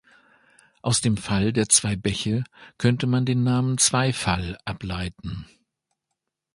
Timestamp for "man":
3.05-3.23